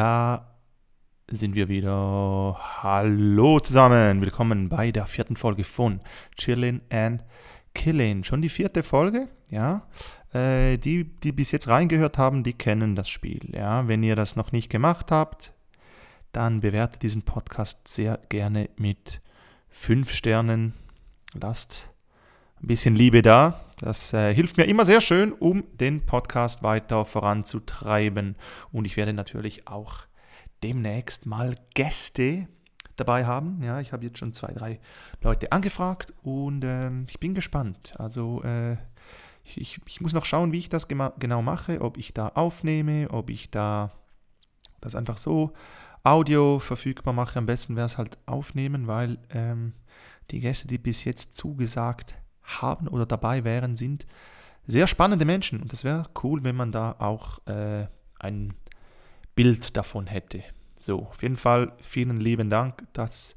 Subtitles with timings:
[0.00, 0.56] Da
[1.30, 2.56] sind wir wieder.
[2.82, 6.00] Hallo zusammen, willkommen bei der vierten Folge von
[6.38, 7.22] Chillin' and
[7.74, 8.24] Killin'.
[8.24, 9.86] Schon die vierte Folge, ja.
[10.32, 13.88] Äh, die, die bis jetzt reingehört haben, die kennen das Spiel, ja.
[13.88, 15.52] Wenn ihr das noch nicht gemacht habt,
[16.32, 19.20] dann bewertet diesen Podcast sehr gerne mit
[19.68, 20.72] fünf Sternen.
[21.34, 21.90] Lasst
[22.62, 23.66] ein bisschen Liebe da.
[23.80, 28.36] Das äh, hilft mir immer sehr schön, um den Podcast weiter voranzutreiben.
[28.72, 30.04] Und ich werde natürlich auch
[30.62, 32.46] demnächst mal Gäste
[32.96, 33.62] dabei haben.
[33.62, 34.80] Ja, ich habe jetzt schon zwei, drei
[35.22, 37.94] Leute angefragt und äh, ich bin gespannt.
[37.96, 38.76] Also äh,
[39.44, 43.30] ich, ich, muss noch schauen, wie ich das genau mache, ob ich da aufnehme, ob
[43.30, 43.92] ich da
[44.82, 45.54] das einfach so
[46.02, 47.38] Audio verfügbar mache.
[47.38, 49.72] Am besten wäre es halt aufnehmen, weil ähm,
[50.30, 52.14] die Gäste, die bis jetzt zugesagt
[52.50, 54.06] haben oder dabei wären, sind
[54.66, 55.60] sehr spannende Menschen.
[55.60, 57.86] Und es wäre cool, wenn man da auch äh,
[58.18, 58.54] ein
[59.34, 60.42] Bild davon hätte.
[60.78, 63.36] So, auf jeden Fall vielen lieben Dank, dass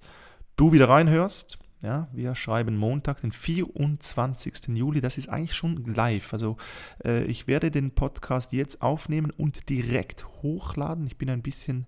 [0.55, 1.57] du wieder reinhörst.
[1.81, 4.69] Ja, wir schreiben Montag, den 24.
[4.69, 5.01] Juli.
[5.01, 6.31] Das ist eigentlich schon live.
[6.31, 6.55] Also
[7.03, 11.05] äh, ich werde den Podcast jetzt aufnehmen und direkt hochladen.
[11.07, 11.85] Ich bin ein bisschen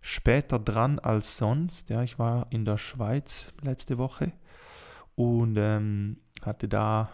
[0.00, 1.90] später dran als sonst.
[1.90, 4.32] Ja, ich war in der Schweiz letzte Woche
[5.16, 7.10] und ähm, hatte da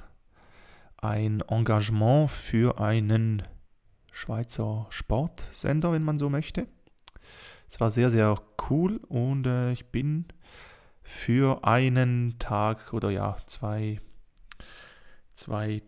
[0.97, 3.43] ein Engagement für einen
[4.11, 6.67] Schweizer Sportsender, wenn man so möchte.
[7.69, 10.27] Es war sehr, sehr cool und äh, ich bin
[11.03, 14.01] für einen Tag oder ja, zwei,
[15.33, 15.83] zwei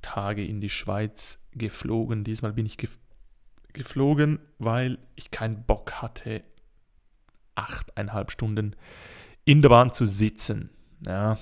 [0.00, 2.24] Tage in die Schweiz geflogen.
[2.24, 3.06] Diesmal bin ich geflogen
[3.76, 6.42] geflogen, weil ich keinen Bock hatte,
[7.54, 8.74] achteinhalb Stunden
[9.44, 10.70] in der Bahn zu sitzen.
[11.06, 11.38] Ja,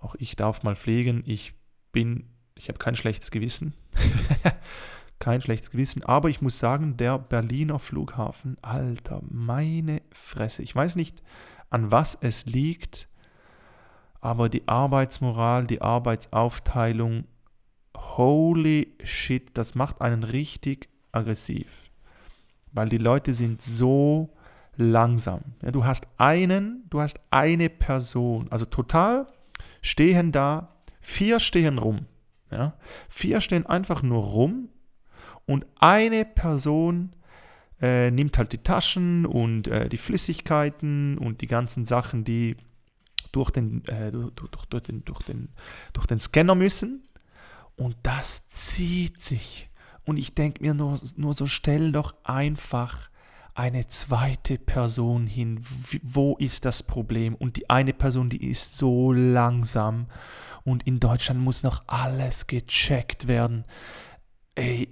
[0.00, 1.22] auch ich darf mal fliegen.
[1.26, 1.54] Ich
[1.92, 2.24] bin,
[2.54, 3.74] ich habe kein schlechtes Gewissen.
[5.18, 6.02] kein schlechtes Gewissen.
[6.02, 10.62] Aber ich muss sagen, der Berliner Flughafen, Alter, meine Fresse.
[10.62, 11.22] Ich weiß nicht,
[11.68, 13.08] an was es liegt,
[14.20, 17.24] aber die Arbeitsmoral, die Arbeitsaufteilung,
[17.96, 21.90] holy shit, das macht einen richtig aggressiv.
[22.72, 24.36] Weil die Leute sind so
[24.76, 25.40] langsam.
[25.62, 29.26] Ja, du hast einen, du hast eine Person, also total
[29.80, 32.06] stehen da, vier stehen rum.
[32.50, 32.74] Ja?
[33.08, 34.68] Vier stehen einfach nur rum
[35.46, 37.14] und eine Person
[37.80, 42.56] äh, nimmt halt die Taschen und äh, die Flüssigkeiten und die ganzen Sachen, die
[43.32, 45.48] durch den, äh, durch, durch, durch, den, durch, den,
[45.92, 47.06] durch den Scanner müssen.
[47.76, 49.70] Und das zieht sich.
[50.04, 53.10] Und ich denke mir nur, nur so, stell doch einfach
[53.54, 55.60] eine zweite Person hin.
[56.02, 57.34] Wo ist das Problem?
[57.34, 60.06] Und die eine Person, die ist so langsam.
[60.64, 63.64] Und in Deutschland muss noch alles gecheckt werden.
[64.54, 64.88] Ey,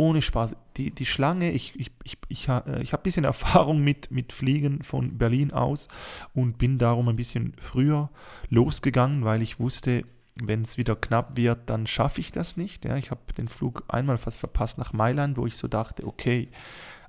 [0.00, 0.56] ohne Spaß.
[0.76, 4.32] Die, die Schlange, ich, ich, ich, ich, äh, ich habe ein bisschen Erfahrung mit, mit
[4.32, 5.88] Fliegen von Berlin aus
[6.34, 8.10] und bin darum ein bisschen früher
[8.48, 10.04] losgegangen, weil ich wusste,
[10.42, 12.84] wenn es wieder knapp wird, dann schaffe ich das nicht.
[12.84, 16.48] Ja, ich habe den Flug einmal fast verpasst nach Mailand, wo ich so dachte, okay,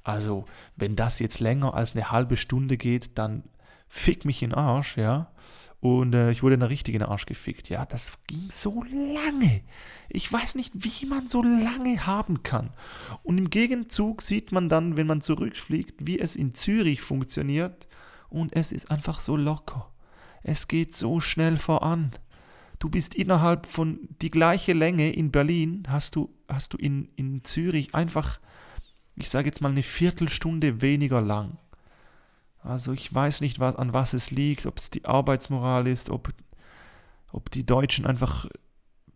[0.04, 0.46] also
[0.76, 3.44] wenn das jetzt länger als eine halbe Stunde geht, dann
[3.88, 5.32] fick mich in den Arsch, ja.
[5.80, 7.70] Und äh, ich wurde in der richtigen Arsch gefickt.
[7.70, 9.62] Ja, das ging so lange.
[10.10, 12.70] Ich weiß nicht, wie man so lange haben kann.
[13.24, 17.88] Und im Gegenzug sieht man dann, wenn man zurückfliegt, wie es in Zürich funktioniert.
[18.30, 19.90] Und es ist einfach so locker.
[20.44, 22.12] Es geht so schnell voran
[22.82, 27.44] du bist innerhalb von die gleiche Länge in Berlin, hast du, hast du in, in
[27.44, 28.40] Zürich einfach,
[29.22, 31.58] ich sage jetzt mal, eine Viertelstunde weniger lang.
[32.64, 36.30] Also ich weiß nicht, was, an was es liegt, ob es die Arbeitsmoral ist, ob,
[37.32, 38.48] ob die Deutschen einfach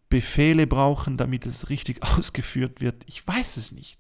[0.10, 3.04] Befehle brauchen, damit es richtig ausgeführt wird.
[3.08, 4.00] Ich weiß es nicht.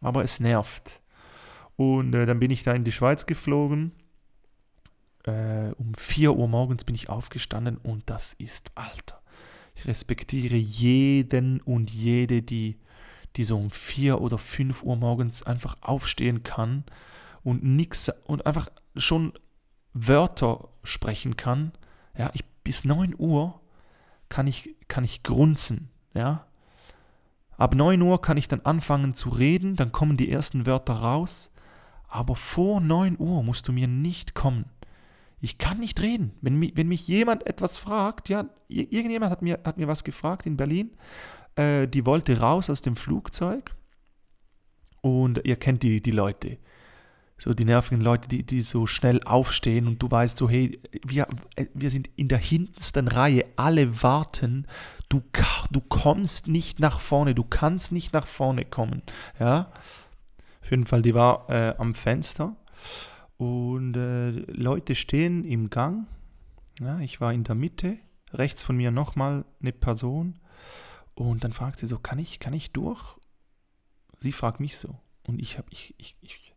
[0.00, 1.00] Aber es nervt.
[1.76, 3.92] Und äh, dann bin ich da in die Schweiz geflogen
[5.24, 9.20] äh, um 4 Uhr morgens bin ich aufgestanden und das ist Alter.
[9.74, 12.78] Ich respektiere jeden und jede, die,
[13.36, 16.84] die so um 4 oder 5 Uhr morgens einfach aufstehen kann
[17.42, 19.32] und nichts und einfach schon
[19.94, 21.72] Wörter sprechen kann.
[22.16, 23.60] Ja, ich, bis 9 Uhr
[24.28, 25.90] kann ich, kann ich grunzen.
[26.14, 26.46] Ja,
[27.62, 31.52] Ab 9 Uhr kann ich dann anfangen zu reden, dann kommen die ersten Wörter raus.
[32.08, 34.64] Aber vor 9 Uhr musst du mir nicht kommen.
[35.40, 36.32] Ich kann nicht reden.
[36.40, 40.44] Wenn mich, wenn mich jemand etwas fragt, ja, irgendjemand hat mir, hat mir was gefragt
[40.44, 40.90] in Berlin,
[41.56, 43.74] äh, die wollte raus aus dem Flugzeug.
[45.00, 46.58] Und ihr kennt die, die Leute,
[47.36, 51.26] so die nervigen Leute, die, die so schnell aufstehen und du weißt so, hey, wir,
[51.74, 54.68] wir sind in der hintersten Reihe, alle warten,
[55.08, 55.22] du,
[55.72, 59.02] du kommst nicht nach vorne, du kannst nicht nach vorne kommen,
[59.40, 59.72] ja.
[60.62, 62.54] Auf jeden Fall, die war äh, am Fenster.
[63.36, 66.06] Und äh, Leute stehen im Gang.
[66.80, 67.98] Ja, ich war in der Mitte,
[68.32, 70.38] rechts von mir nochmal eine Person
[71.30, 73.16] und dann fragt sie so, kann ich, kann ich durch?
[74.18, 76.54] Sie fragt mich so und ich habe, ich, ich, ich,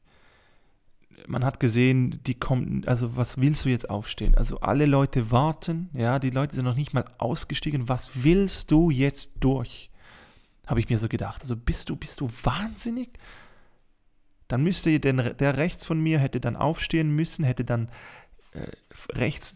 [1.27, 4.35] man hat gesehen, die kommen, also was willst du jetzt aufstehen?
[4.35, 8.89] Also alle Leute warten, ja, die Leute sind noch nicht mal ausgestiegen, was willst du
[8.89, 9.89] jetzt durch?
[10.67, 11.41] Habe ich mir so gedacht.
[11.41, 13.19] Also bist du, bist du wahnsinnig?
[14.47, 17.89] Dann müsste der, der rechts von mir hätte dann aufstehen müssen, hätte dann
[18.53, 18.71] äh,
[19.13, 19.55] rechts,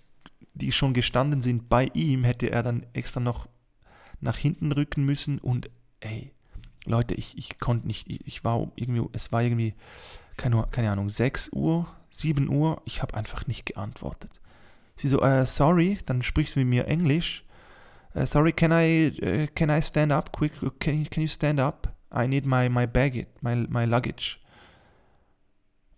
[0.53, 3.47] die schon gestanden sind, bei ihm, hätte er dann extra noch
[4.21, 5.69] nach hinten rücken müssen und
[5.99, 6.31] ey,
[6.85, 9.73] Leute, ich, ich konnte nicht, ich, ich war irgendwie, es war irgendwie,
[10.37, 14.39] keine, keine Ahnung, 6 Uhr, 7 Uhr, ich habe einfach nicht geantwortet.
[14.95, 17.45] Sie so, uh, sorry, dann sprichst du mit mir Englisch.
[18.15, 20.53] Uh, sorry, can I, uh, can I stand up quick?
[20.79, 21.93] Can, can you stand up?
[22.11, 24.39] I need my, my baggage, my, my luggage.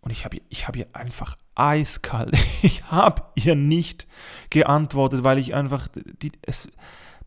[0.02, 4.08] Und ich habe ich hab ihr einfach eiskalt, ich habe ihr nicht
[4.50, 6.70] geantwortet, weil ich einfach, die, es,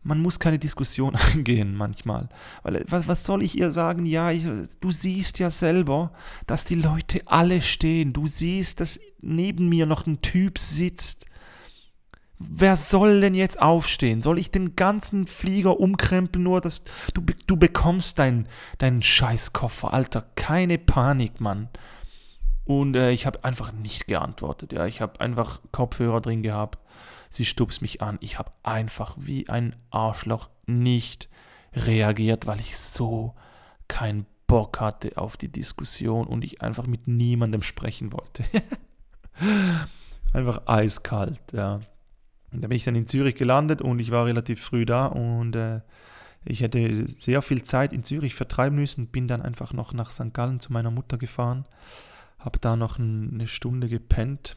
[0.05, 2.29] man muss keine Diskussion eingehen manchmal.
[2.63, 4.05] Weil was, was soll ich ihr sagen?
[4.05, 4.45] Ja, ich,
[4.79, 6.13] du siehst ja selber,
[6.47, 8.13] dass die Leute alle stehen.
[8.13, 11.25] Du siehst, dass neben mir noch ein Typ sitzt.
[12.37, 14.21] Wer soll denn jetzt aufstehen?
[14.21, 18.47] Soll ich den ganzen Flieger umkrempeln, nur dass du, du bekommst deinen
[18.77, 19.93] dein Scheißkoffer?
[19.93, 21.69] Alter, keine Panik, Mann.
[22.65, 24.73] Und äh, ich habe einfach nicht geantwortet.
[24.73, 26.79] Ja, ich habe einfach Kopfhörer drin gehabt.
[27.35, 28.17] Sie stupst mich an.
[28.21, 31.29] Ich habe einfach wie ein Arschloch nicht
[31.73, 33.35] reagiert, weil ich so
[33.87, 38.43] keinen Bock hatte auf die Diskussion und ich einfach mit niemandem sprechen wollte.
[40.33, 41.81] einfach eiskalt, ja.
[42.51, 45.55] Und da bin ich dann in Zürich gelandet und ich war relativ früh da und
[45.55, 45.81] äh,
[46.45, 50.33] ich hätte sehr viel Zeit in Zürich vertreiben müssen, bin dann einfach noch nach St.
[50.33, 51.65] Gallen zu meiner Mutter gefahren
[52.45, 54.55] habe da noch eine Stunde gepennt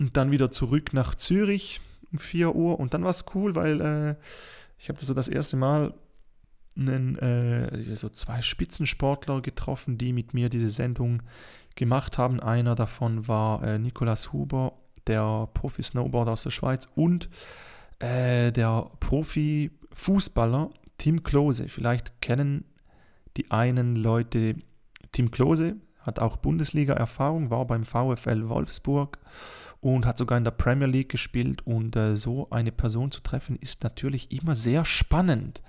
[0.00, 1.80] und dann wieder zurück nach Zürich
[2.10, 4.14] um 4 Uhr und dann war es cool, weil äh,
[4.78, 5.94] ich habe so das erste Mal
[6.76, 11.22] einen, äh, so zwei Spitzensportler getroffen, die mit mir diese Sendung
[11.76, 12.40] gemacht haben.
[12.40, 14.72] Einer davon war äh, Nicolas Huber,
[15.06, 17.28] der Profi-Snowboarder aus der Schweiz und
[17.98, 21.68] äh, der Profi-Fußballer Tim Klose.
[21.68, 22.64] Vielleicht kennen
[23.36, 24.56] die einen Leute
[25.12, 29.18] Tim Klose hat auch Bundesliga-Erfahrung, war beim VfL Wolfsburg
[29.80, 31.66] und hat sogar in der Premier League gespielt.
[31.66, 35.62] Und äh, so eine Person zu treffen, ist natürlich immer sehr spannend.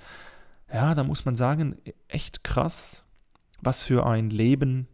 [0.72, 1.78] Ja, da muss man sagen,
[2.08, 3.04] echt krass,
[3.62, 4.88] was für ein Leben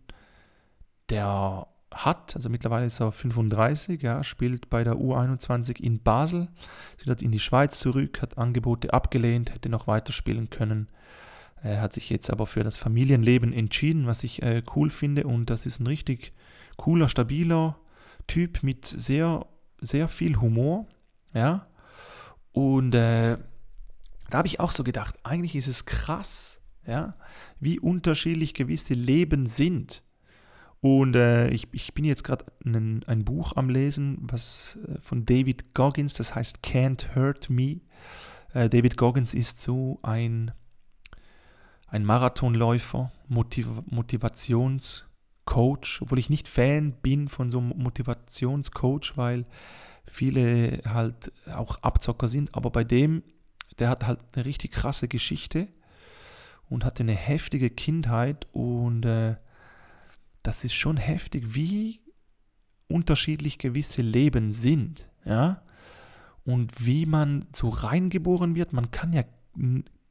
[1.09, 2.35] der hat.
[2.35, 6.49] Also mittlerweile ist er 35, ja, spielt bei der U21 in Basel,
[6.97, 10.89] ist dort in die Schweiz zurück, hat Angebote abgelehnt, hätte noch weiterspielen können.
[11.63, 15.25] Er hat sich jetzt aber für das Familienleben entschieden, was ich äh, cool finde.
[15.25, 16.33] Und das ist ein richtig
[16.75, 17.77] cooler, stabiler
[18.27, 19.45] Typ mit sehr,
[19.81, 20.87] sehr viel Humor.
[21.33, 21.67] Ja.
[22.51, 23.37] Und äh,
[24.29, 27.15] da habe ich auch so gedacht, eigentlich ist es krass, ja,
[27.59, 30.03] wie unterschiedlich gewisse Leben sind.
[30.79, 35.73] Und äh, ich, ich bin jetzt gerade ein, Buch am Lesen, was äh, von David
[35.73, 37.81] Goggins, das heißt Can't Hurt Me.
[38.53, 40.51] Äh, David Goggins ist so ein
[41.87, 43.67] ein Marathonläufer, Motiv
[45.47, 49.45] Motivationscoach, obwohl ich nicht Fan bin von so einem Motivationscoach, weil
[50.05, 53.23] viele halt auch Abzocker sind, aber bei dem,
[53.79, 55.67] der hat halt eine richtig krasse Geschichte
[56.69, 59.35] und hatte eine heftige Kindheit und äh,
[60.43, 61.99] das ist schon heftig, wie
[62.87, 65.61] unterschiedlich gewisse Leben sind, ja,
[66.45, 68.71] und wie man so reingeboren wird.
[68.71, 69.23] Man kann ja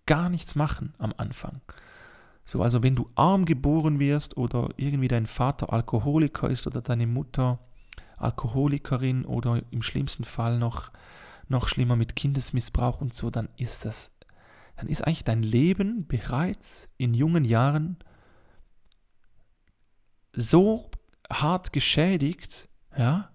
[0.05, 1.62] gar nichts machen am Anfang.
[2.47, 7.09] So, also wenn du arm geboren wirst oder irgendwie dein Vater Alkoholiker ist oder deine
[7.09, 7.59] Mutter
[8.19, 10.91] Alkoholikerin oder im schlimmsten Fall noch,
[11.49, 14.17] noch schlimmer mit Kindesmissbrauch und so, dann ist das,
[14.76, 17.97] dann ist eigentlich dein Leben bereits in jungen Jahren
[20.33, 20.88] so
[21.29, 23.31] hart geschädigt, ja,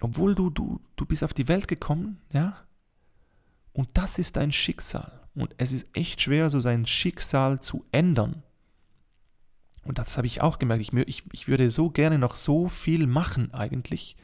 [0.00, 2.56] obwohl du, du, du bist auf die Welt gekommen, ja,
[3.72, 5.19] und das ist dein Schicksal.
[5.34, 8.42] Und es ist echt schwer, so sein Schicksal zu ändern.
[9.84, 10.82] Und das habe ich auch gemerkt.
[10.82, 14.16] Ich, ich, ich würde so gerne noch so viel machen eigentlich.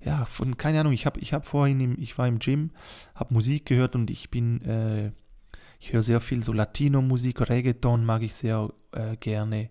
[0.00, 2.70] Ja, von, keine Ahnung, ich habe ich hab vorhin, im, ich war im Gym,
[3.14, 5.12] habe Musik gehört und ich bin, äh,
[5.80, 9.70] ich höre sehr viel so Latino-Musik, Reggaeton mag ich sehr äh, gerne.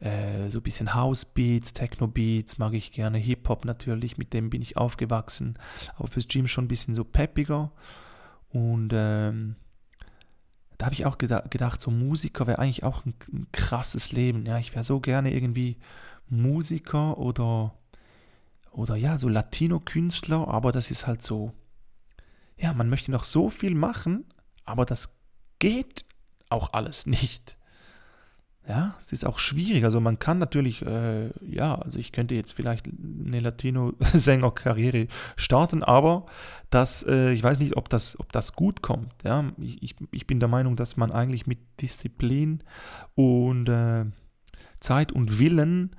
[0.00, 3.18] Äh, so ein bisschen House-Beats, Techno-Beats mag ich gerne.
[3.18, 5.58] Hip-Hop natürlich, mit dem bin ich aufgewachsen.
[5.96, 7.72] Aber fürs Gym schon ein bisschen so peppiger.
[8.50, 9.56] Und ähm,
[10.84, 14.44] da habe ich auch gedacht, so Musiker wäre eigentlich auch ein, ein, krasses Leben.
[14.44, 15.78] Ja, ich wäre so gerne irgendwie
[16.28, 17.74] Musiker oder,
[18.70, 21.54] oder ja, so Latino-Künstler, aber das ist halt so,
[22.58, 24.26] ja, man möchte noch so viel machen,
[24.66, 25.16] aber das
[25.58, 26.04] geht
[26.50, 27.56] auch alles nicht.
[28.66, 29.84] Ja, es ist auch schwierig.
[29.84, 36.24] Also man kann natürlich, äh, ja, also ich könnte jetzt vielleicht eine Latino-Sänger-Karriere starten, aber
[36.70, 39.12] das, äh, ich weiß nicht, ob das, ob das gut kommt.
[39.22, 42.62] Ja, ich, ich bin der Meinung, dass man eigentlich mit Disziplin
[43.14, 44.06] und äh,
[44.80, 45.94] Zeit und Willen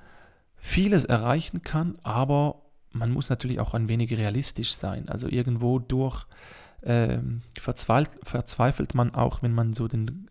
[0.56, 5.08] vieles erreichen kann, aber man muss natürlich auch ein wenig realistisch sein.
[5.08, 6.26] Also irgendwo durch
[6.82, 10.28] ähm, verzweifelt man auch, wenn man so den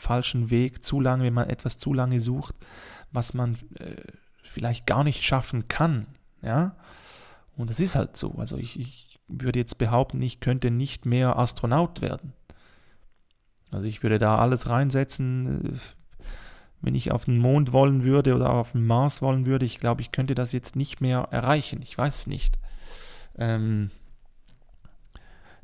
[0.00, 2.54] falschen Weg zu lange, wenn man etwas zu lange sucht,
[3.12, 3.96] was man äh,
[4.42, 6.06] vielleicht gar nicht schaffen kann.
[6.42, 6.76] Ja?
[7.56, 8.34] Und das ist halt so.
[8.38, 12.32] Also ich, ich würde jetzt behaupten, ich könnte nicht mehr Astronaut werden.
[13.70, 15.78] Also ich würde da alles reinsetzen, äh,
[16.82, 19.66] wenn ich auf den Mond wollen würde oder auf den Mars wollen würde.
[19.66, 21.80] Ich glaube, ich könnte das jetzt nicht mehr erreichen.
[21.82, 22.58] Ich weiß es nicht.
[23.36, 23.90] Ähm,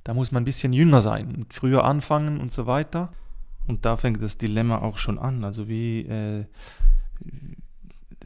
[0.04, 3.10] da muss man ein bisschen jünger sein und früher anfangen und so weiter.
[3.66, 5.44] Und da fängt das Dilemma auch schon an.
[5.44, 6.44] Also wie äh,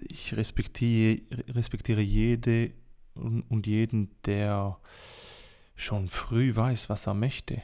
[0.08, 2.72] ich respektiere, respektiere jede
[3.14, 4.78] und, jeden, der
[5.74, 7.62] schon früh weiß, was er möchte.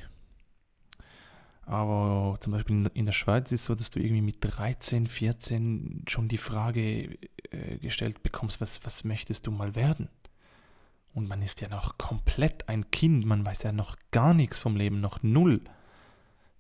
[1.63, 6.05] Aber zum Beispiel in der Schweiz ist es so, dass du irgendwie mit 13, 14
[6.09, 7.19] schon die Frage
[7.51, 10.09] äh, gestellt bekommst, was, was möchtest du mal werden?
[11.13, 14.77] Und man ist ja noch komplett ein Kind, man weiß ja noch gar nichts vom
[14.77, 15.63] Leben, noch null.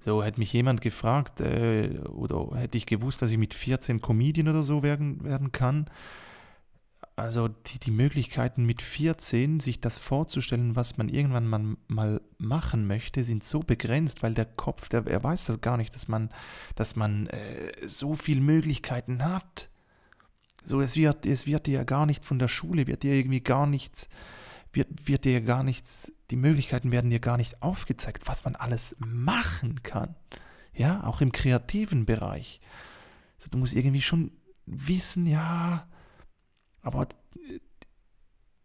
[0.07, 4.47] So, hätte mich jemand gefragt, äh, oder hätte ich gewusst, dass ich mit 14 Comedian
[4.47, 5.91] oder so werden, werden kann.
[7.17, 12.87] Also die, die Möglichkeiten mit 14, sich das vorzustellen, was man irgendwann mal, mal machen
[12.87, 16.31] möchte, sind so begrenzt, weil der Kopf, der, er weiß das gar nicht, dass man,
[16.77, 19.71] dass man äh, so viele Möglichkeiten hat.
[20.63, 23.41] So, es wird, es wird dir ja gar nicht von der Schule, wird dir irgendwie
[23.41, 24.09] gar nichts
[24.77, 28.97] wird, wird dir gar nichts, die Möglichkeiten werden dir gar nicht aufgezeigt, was man alles
[28.99, 30.16] machen kann.
[30.73, 32.61] Ja, auch im kreativen Bereich.
[33.38, 34.33] Also du musst irgendwie schon
[34.66, 35.88] wissen, ja,
[36.83, 37.61] aber äh,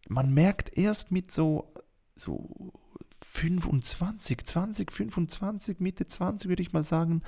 [0.08, 1.74] man merkt erst mit so,
[2.16, 2.74] so
[3.22, 7.22] 25, 20, 25, Mitte 20 würde ich mal sagen,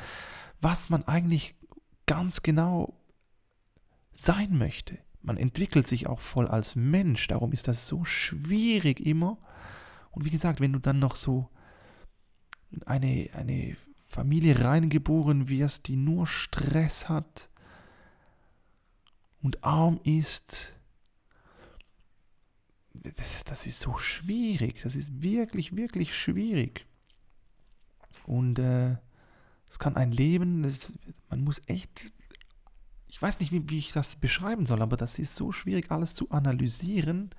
[0.60, 1.56] was man eigentlich
[2.06, 3.00] ganz genau
[4.14, 7.28] sein möchte man entwickelt sich auch voll als Mensch.
[7.28, 9.38] Darum ist das so schwierig immer.
[10.14, 11.50] Und wie gesagt, wenn du dann noch so
[12.72, 13.76] in eine, eine
[14.08, 17.50] Familie reingeboren wirst, die nur Stress hat
[19.42, 20.74] und arm ist,
[23.46, 24.82] das ist so schwierig.
[24.84, 26.86] Das ist wirklich, wirklich schwierig.
[28.26, 28.96] Und äh,
[29.70, 30.92] es kann ein Leben, das,
[31.30, 32.14] man muss echt
[33.14, 36.16] ich weiß nicht, wie, wie ich das beschreiben soll, aber das ist so schwierig, alles
[36.16, 37.30] zu analysieren,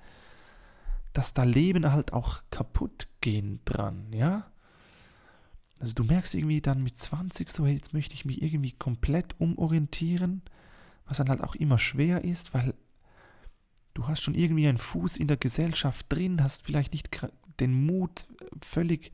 [1.15, 4.51] dass da Leben halt auch kaputt gehen dran, ja?
[5.79, 10.41] Also du merkst irgendwie dann mit 20 so, jetzt möchte ich mich irgendwie komplett umorientieren,
[11.05, 12.73] was dann halt auch immer schwer ist, weil
[13.93, 17.09] du hast schon irgendwie einen Fuß in der Gesellschaft drin, hast vielleicht nicht
[17.61, 18.27] den Mut,
[18.61, 19.13] völlig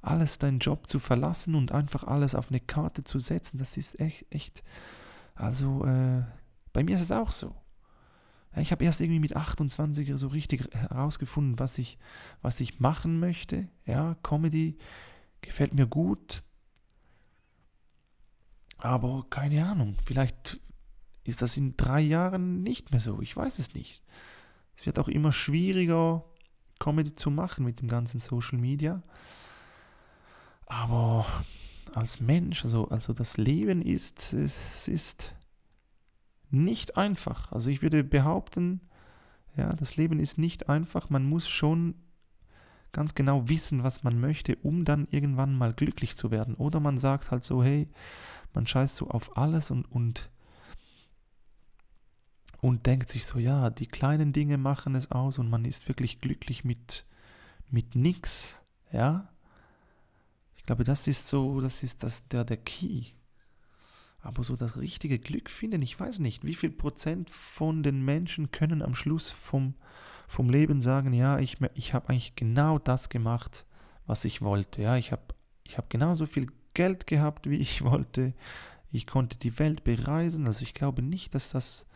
[0.00, 3.58] alles deinen Job zu verlassen und einfach alles auf eine Karte zu setzen.
[3.58, 4.64] Das ist echt, echt
[5.34, 6.22] also äh,
[6.72, 7.54] bei mir ist es auch so.
[8.56, 11.98] Ich habe erst irgendwie mit 28 so richtig herausgefunden, was ich,
[12.42, 13.68] was ich machen möchte.
[13.86, 14.76] Ja, Comedy
[15.40, 16.42] gefällt mir gut.
[18.78, 20.60] Aber keine Ahnung, vielleicht
[21.24, 23.20] ist das in drei Jahren nicht mehr so.
[23.22, 24.02] Ich weiß es nicht.
[24.76, 26.24] Es wird auch immer schwieriger,
[26.78, 29.02] Comedy zu machen mit dem ganzen Social Media.
[30.66, 31.24] Aber
[31.94, 35.34] als Mensch, also, also das Leben ist, es ist
[36.52, 37.50] nicht einfach.
[37.52, 38.80] Also ich würde behaupten,
[39.56, 41.10] ja, das Leben ist nicht einfach.
[41.10, 41.94] Man muss schon
[42.92, 46.54] ganz genau wissen, was man möchte, um dann irgendwann mal glücklich zu werden.
[46.54, 47.88] Oder man sagt halt so, hey,
[48.54, 50.30] man scheißt so auf alles und, und,
[52.60, 56.20] und denkt sich so, ja, die kleinen Dinge machen es aus und man ist wirklich
[56.20, 57.06] glücklich mit,
[57.70, 58.60] mit nix,
[58.92, 59.28] ja.
[60.54, 63.06] Ich glaube, das ist so, das ist das, der, der Key.
[64.22, 68.52] Aber so das richtige Glück finden, ich weiß nicht, wie viel Prozent von den Menschen
[68.52, 69.74] können am Schluss vom,
[70.28, 73.66] vom Leben sagen, ja, ich, ich habe eigentlich genau das gemacht,
[74.06, 74.80] was ich wollte.
[74.80, 75.22] Ja, ich habe
[75.64, 78.32] ich hab genauso viel Geld gehabt, wie ich wollte.
[78.92, 80.46] Ich konnte die Welt bereisen.
[80.46, 81.86] Also ich glaube nicht, dass das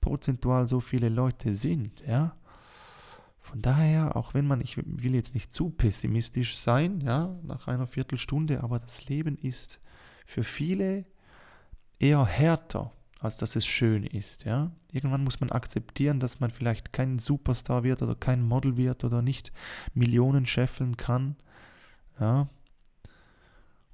[0.00, 2.36] prozentual so viele Leute sind, ja.
[3.40, 7.86] Von daher, auch wenn man, ich will jetzt nicht zu pessimistisch sein, ja, nach einer
[7.88, 9.80] Viertelstunde, aber das Leben ist
[10.24, 11.04] für viele
[12.02, 14.44] eher härter, als dass es schön ist.
[14.44, 14.72] Ja?
[14.90, 19.22] Irgendwann muss man akzeptieren, dass man vielleicht kein Superstar wird oder kein Model wird oder
[19.22, 19.52] nicht
[19.94, 21.36] Millionen scheffeln kann.
[22.18, 22.48] Ja?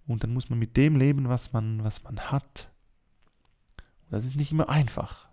[0.07, 2.71] Und dann muss man mit dem leben, was man, was man hat.
[4.05, 5.29] Und das ist nicht immer einfach.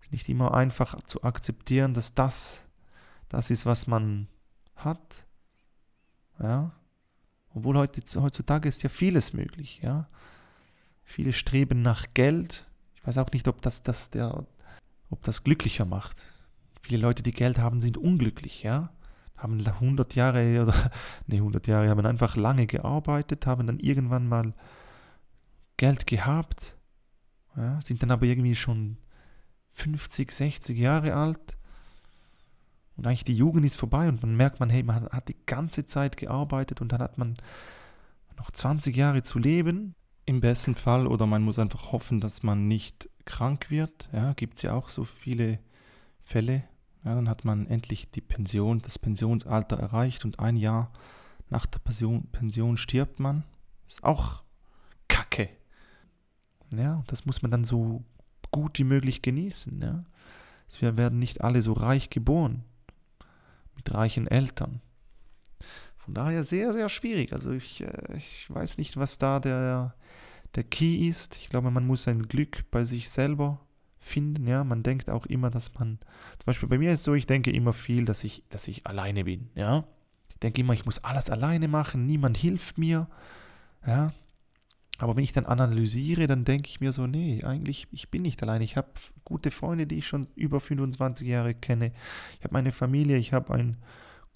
[0.00, 2.66] Es ist nicht immer einfach zu akzeptieren, dass das
[3.28, 4.28] das ist, was man
[4.76, 5.26] hat.
[6.38, 6.72] Ja?
[7.54, 9.80] Obwohl heutzutage ist ja vieles möglich.
[9.82, 10.08] Ja?
[11.06, 12.66] Viele streben nach Geld.
[12.94, 14.44] Ich weiß auch nicht, ob das, das, der,
[15.08, 16.22] ob das glücklicher macht.
[16.82, 18.62] Viele Leute, die Geld haben, sind unglücklich.
[18.62, 18.90] Ja?
[19.36, 20.90] Haben 100 Jahre oder
[21.26, 24.52] ne 100 Jahre haben einfach lange gearbeitet, haben dann irgendwann mal
[25.78, 26.76] Geld gehabt,
[27.56, 27.80] ja?
[27.80, 28.98] sind dann aber irgendwie schon
[29.72, 31.56] 50, 60 Jahre alt
[32.96, 35.84] und eigentlich die Jugend ist vorbei und man merkt man, hey, man hat die ganze
[35.84, 37.36] Zeit gearbeitet und dann hat man
[38.38, 39.94] noch 20 Jahre zu leben.
[40.26, 44.08] Im besten Fall oder man muss einfach hoffen, dass man nicht krank wird.
[44.12, 45.60] Ja, gibt es ja auch so viele
[46.24, 46.64] Fälle.
[47.04, 50.90] Ja, dann hat man endlich die Pension, das Pensionsalter erreicht und ein Jahr
[51.48, 53.44] nach der Pension, Pension stirbt man.
[53.86, 54.42] Ist auch
[55.06, 55.48] Kacke.
[56.74, 58.02] Ja, das muss man dann so
[58.50, 59.80] gut wie möglich genießen.
[59.80, 60.04] Ja.
[60.80, 62.64] Wir werden nicht alle so reich geboren
[63.76, 64.80] mit reichen Eltern.
[66.06, 67.32] Von daher sehr, sehr schwierig.
[67.32, 69.92] Also ich, äh, ich weiß nicht, was da der,
[70.54, 71.36] der Key ist.
[71.36, 73.60] Ich glaube, man muss sein Glück bei sich selber
[73.98, 74.46] finden.
[74.46, 75.98] Ja, man denkt auch immer, dass man,
[76.38, 78.86] zum Beispiel bei mir ist es so, ich denke immer viel, dass ich, dass ich
[78.86, 79.50] alleine bin.
[79.56, 79.82] Ja,
[80.28, 83.08] ich denke immer, ich muss alles alleine machen, niemand hilft mir.
[83.84, 84.12] Ja,
[84.98, 88.40] aber wenn ich dann analysiere, dann denke ich mir so, nee, eigentlich, ich bin nicht
[88.44, 88.62] allein.
[88.62, 88.88] Ich habe
[89.24, 91.90] gute Freunde, die ich schon über 25 Jahre kenne.
[92.38, 93.76] Ich habe meine Familie, ich habe ein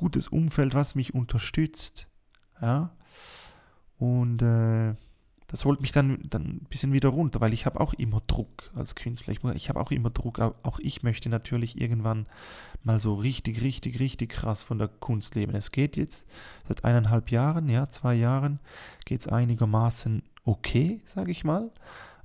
[0.00, 2.06] gutes Umfeld, was mich unterstützt.
[2.62, 2.90] Ja.
[3.98, 4.94] Und äh,
[5.46, 8.70] das holt mich dann, dann ein bisschen wieder runter, weil ich habe auch immer Druck
[8.74, 9.34] als Künstler.
[9.34, 10.40] Ich, ich habe auch immer Druck.
[10.40, 12.26] Auch ich möchte natürlich irgendwann
[12.82, 15.54] mal so richtig, richtig, richtig krass von der Kunst leben.
[15.54, 16.26] Es geht jetzt
[16.66, 18.58] seit eineinhalb Jahren, ja, zwei Jahren,
[19.04, 21.70] geht es einigermaßen okay, sage ich mal.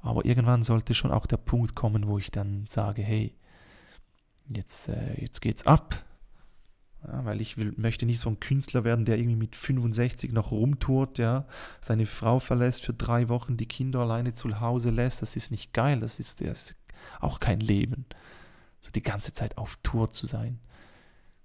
[0.01, 3.35] Aber irgendwann sollte schon auch der Punkt kommen, wo ich dann sage, hey,
[4.47, 6.05] jetzt, äh, jetzt geht's ab.
[7.07, 10.51] Ja, weil ich will, möchte nicht so ein Künstler werden, der irgendwie mit 65 noch
[10.51, 11.45] rumtourt, ja,
[11.81, 15.21] seine Frau verlässt für drei Wochen, die Kinder alleine zu Hause lässt.
[15.21, 16.75] Das ist nicht geil, das ist, das ist
[17.19, 18.05] auch kein Leben.
[18.81, 20.59] So die ganze Zeit auf Tour zu sein.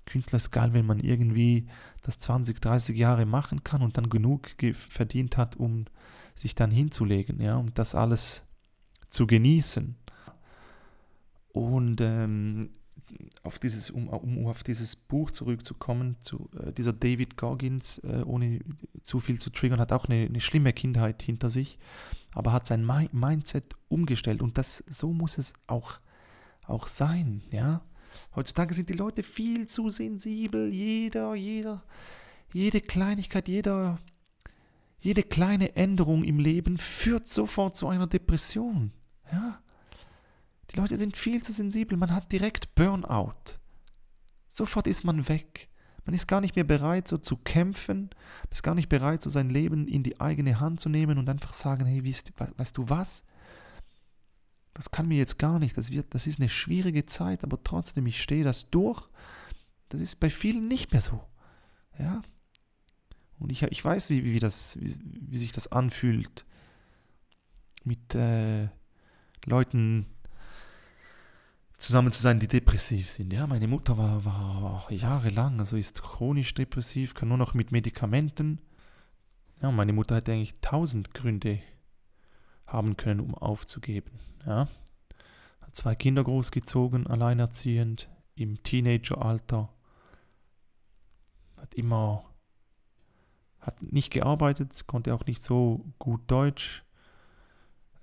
[0.07, 1.69] Künstler ist geil, wenn man irgendwie
[2.03, 5.85] das 20, 30 Jahre machen kann und dann genug verdient hat, um
[6.35, 8.45] sich dann hinzulegen, ja, und das alles
[9.11, 9.97] zu genießen.
[11.53, 12.71] Und ähm,
[13.43, 18.61] auf dieses, um, um auf dieses Buch zurückzukommen, zu äh, dieser David Goggins, äh, ohne
[19.03, 21.79] zu viel zu triggern, hat auch eine, eine schlimme Kindheit hinter sich,
[22.33, 25.99] aber hat sein Mi Mindset umgestellt und das so muss es auch,
[26.67, 27.83] auch sein, ja.
[28.35, 31.85] Heutzutage sind die Leute viel zu sensibel, jeder, jeder,
[32.53, 33.99] jede Kleinigkeit, jeder
[35.01, 38.93] jede kleine Änderung im Leben führt sofort zu einer Depression.
[39.33, 39.61] Ja?
[40.71, 43.59] Die Leute sind viel zu sensibel, man hat direkt Burnout.
[44.49, 45.69] Sofort ist man weg.
[46.05, 49.31] Man ist gar nicht mehr bereit, so zu kämpfen, man ist gar nicht bereit, so
[49.31, 52.89] sein Leben in die eigene Hand zu nehmen und einfach sagen, hey, weißt, weißt du
[52.89, 53.25] was?
[54.73, 58.07] Das kann mir jetzt gar nicht, das, wird, das ist eine schwierige Zeit, aber trotzdem,
[58.07, 59.09] ich stehe das durch.
[59.89, 61.23] Das ist bei vielen nicht mehr so.
[61.99, 62.23] Ja,
[63.41, 66.45] und ich, ich weiß, wie, wie, das, wie, wie sich das anfühlt,
[67.85, 68.69] mit äh,
[69.45, 70.07] Leuten
[71.81, 73.33] zusammen zu sein, die depressiv sind.
[73.33, 78.61] Ja, meine Mutter war, war jahrelang, also ist chronisch depressiv, kann nur noch mit Medikamenten.
[79.63, 81.61] Ja, meine Mutter hätte eigentlich tausend Gründe
[82.67, 84.13] haben können, um aufzugeben.
[84.47, 84.69] Ja,
[85.61, 89.69] hat zwei Kinder großgezogen, alleinerziehend, im Teenageralter,
[91.57, 92.25] hat immer
[93.59, 96.83] hat nicht gearbeitet, konnte auch nicht so gut Deutsch,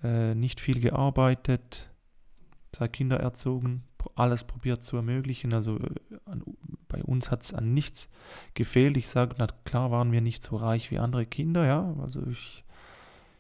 [0.04, 1.90] äh, nicht viel gearbeitet,
[2.78, 3.84] zwei Kinder erzogen,
[4.16, 5.54] alles probiert zu ermöglichen.
[5.54, 5.90] Also äh,
[6.26, 6.44] an,
[6.88, 8.10] bei uns hat es an nichts
[8.54, 8.98] gefehlt.
[8.98, 9.36] Ich sage,
[9.66, 11.96] klar waren wir nicht so reich wie andere Kinder, ja.
[12.02, 12.64] Also ich,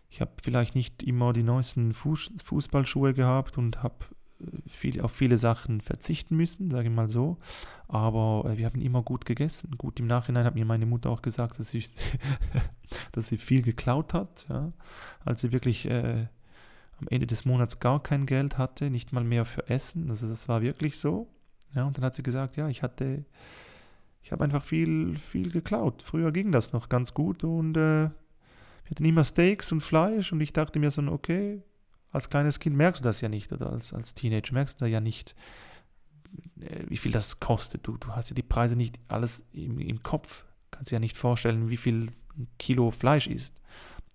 [0.10, 4.06] ich habe vielleicht nicht immer die neuesten Fuß, Fußballschuhe gehabt und habe
[4.68, 7.38] viel, auf viele Sachen verzichten müssen, sage ich mal so.
[7.88, 9.76] Aber äh, wir haben immer gut gegessen.
[9.78, 11.90] Gut, im Nachhinein hat mir meine Mutter auch gesagt, dass, ich,
[13.12, 14.72] dass sie viel geklaut hat, ja,
[15.26, 16.28] als sie wirklich äh,
[17.00, 20.10] am Ende des Monats gar kein Geld hatte, nicht mal mehr für Essen.
[20.10, 21.28] Also das war wirklich so.
[21.76, 23.26] Ja, und dann hat sie gesagt, ja, ich hatte,
[24.24, 26.02] ich habe einfach viel, viel geklaut.
[26.02, 30.42] Früher ging das noch ganz gut und äh, wir hatten immer Steaks und Fleisch und
[30.42, 31.62] ich dachte mir so, okay,
[32.12, 35.02] als kleines Kind merkst du das ja nicht oder als, als Teenager merkst du ja
[35.02, 35.36] nicht,
[36.62, 37.86] äh, wie viel das kostet.
[37.86, 41.18] Du, du hast ja die Preise nicht alles im, im Kopf, kannst dir ja nicht
[41.18, 43.62] vorstellen, wie viel ein Kilo Fleisch ist.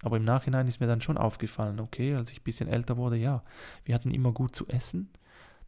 [0.03, 3.17] Aber im Nachhinein ist mir dann schon aufgefallen, okay, als ich ein bisschen älter wurde,
[3.17, 3.43] ja,
[3.85, 5.11] wir hatten immer gut zu essen.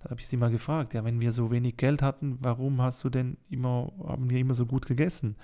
[0.00, 3.02] Dann habe ich sie mal gefragt, ja, wenn wir so wenig Geld hatten, warum hast
[3.04, 5.36] du denn immer, haben wir immer so gut gegessen?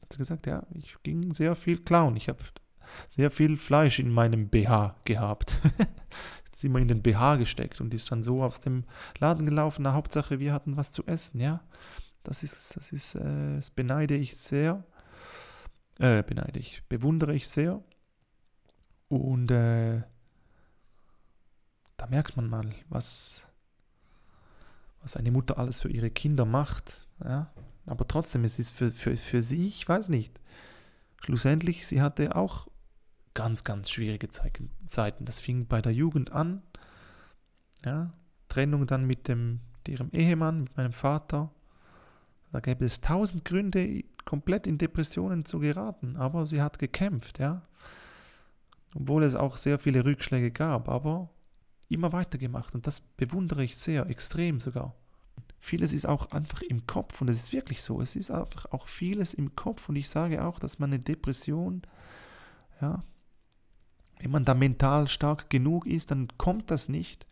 [0.00, 2.16] Hat sie gesagt, ja, ich ging sehr viel klauen.
[2.16, 2.38] Ich habe
[3.08, 5.60] sehr viel Fleisch in meinem BH gehabt.
[6.54, 8.84] ist immer in den BH gesteckt und ist dann so aus dem
[9.18, 9.82] Laden gelaufen.
[9.82, 11.60] Na, Hauptsache, wir hatten was zu essen, ja.
[12.22, 14.84] Das ist, das ist, äh, das beneide ich sehr.
[15.98, 17.82] Äh, beneide ich, bewundere ich sehr.
[19.08, 20.02] Und äh,
[21.96, 23.46] da merkt man mal, was,
[25.02, 27.06] was eine Mutter alles für ihre Kinder macht.
[27.22, 27.52] Ja?
[27.86, 30.40] Aber trotzdem, es ist für, für, für sie, ich weiß nicht.
[31.22, 32.68] Schlussendlich, sie hatte auch
[33.34, 35.24] ganz, ganz schwierige Zeiten.
[35.24, 36.62] Das fing bei der Jugend an.
[37.84, 38.12] Ja?
[38.48, 41.50] Trennung dann mit dem, ihrem Ehemann, mit meinem Vater.
[42.52, 46.16] Da gäbe es tausend Gründe, komplett in Depressionen zu geraten.
[46.16, 47.62] Aber sie hat gekämpft, ja.
[48.94, 51.30] Obwohl es auch sehr viele Rückschläge gab, aber
[51.88, 52.74] immer weitergemacht.
[52.74, 54.94] Und das bewundere ich sehr, extrem sogar.
[55.58, 58.00] Vieles ist auch einfach im Kopf und es ist wirklich so.
[58.00, 61.82] Es ist einfach auch vieles im Kopf und ich sage auch, dass man eine Depression,
[62.80, 63.02] ja,
[64.20, 67.26] wenn man da mental stark genug ist, dann kommt das nicht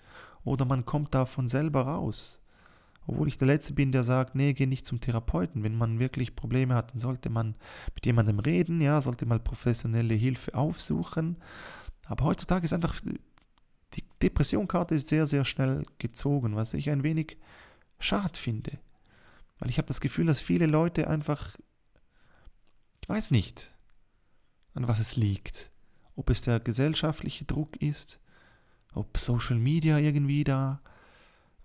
[0.45, 2.42] oder man kommt da von selber raus.
[3.07, 5.65] Obwohl ich der Letzte bin, der sagt, nee, geh nicht zum Therapeuten.
[5.65, 7.57] Wenn man wirklich Probleme hat, dann sollte man
[7.95, 11.37] mit jemandem reden, ja, sollte mal professionelle Hilfe aufsuchen.
[12.07, 13.01] Aber heutzutage ist einfach,
[13.95, 17.39] die Depressionkarte ist sehr, sehr schnell gezogen, was ich ein wenig
[17.99, 18.79] schade finde.
[19.59, 21.57] Weil ich habe das Gefühl, dass viele Leute einfach,
[23.01, 23.73] ich weiß nicht,
[24.75, 25.71] an was es liegt.
[26.15, 28.21] Ob es der gesellschaftliche Druck ist,
[28.95, 30.81] ob Social Media irgendwie da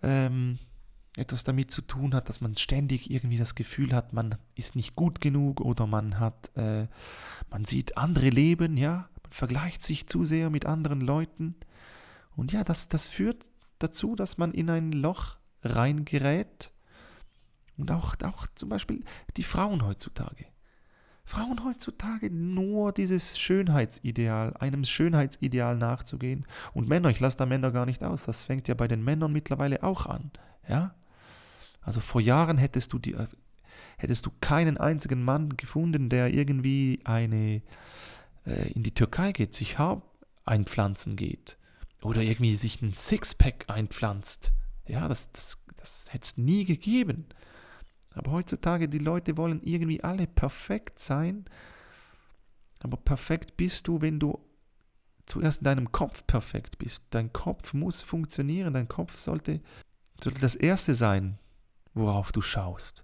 [0.01, 0.57] ähm,
[1.17, 4.95] etwas damit zu tun hat, dass man ständig irgendwie das Gefühl hat, man ist nicht
[4.95, 6.87] gut genug oder man hat, äh,
[7.49, 11.55] man sieht andere Leben, ja, man vergleicht sich zu sehr mit anderen Leuten.
[12.35, 13.49] Und ja, das, das führt
[13.79, 16.71] dazu, dass man in ein Loch reingerät.
[17.77, 19.03] Und auch, auch zum Beispiel
[19.37, 20.45] die Frauen heutzutage.
[21.25, 26.45] Frauen heutzutage nur dieses Schönheitsideal, einem Schönheitsideal nachzugehen.
[26.73, 29.33] Und Männer, ich lasse da Männer gar nicht aus, das fängt ja bei den Männern
[29.33, 30.31] mittlerweile auch an.
[30.69, 30.95] Ja?
[31.87, 33.27] Also vor Jahren hättest du, die, äh,
[33.97, 37.61] hättest du keinen einzigen Mann gefunden, der irgendwie eine,
[38.45, 40.01] äh, in die Türkei geht, sich Haar
[40.43, 41.57] einpflanzen geht.
[42.01, 44.51] Oder irgendwie sich ein Sixpack einpflanzt.
[44.85, 47.25] Ja, das, das, das hätte es nie gegeben.
[48.15, 51.45] Aber heutzutage, die Leute wollen irgendwie alle perfekt sein.
[52.81, 54.37] Aber perfekt bist du, wenn du
[55.25, 57.03] zuerst in deinem Kopf perfekt bist.
[57.11, 58.73] Dein Kopf muss funktionieren.
[58.73, 59.61] Dein Kopf sollte,
[60.21, 61.39] sollte das Erste sein,
[61.97, 63.03] worauf du schaust.